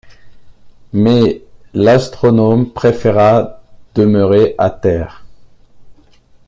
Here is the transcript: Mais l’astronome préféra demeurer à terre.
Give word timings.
Mais 0.93 1.43
l’astronome 1.75 2.73
préféra 2.73 3.61
demeurer 3.93 4.55
à 4.57 4.71
terre. 4.71 5.23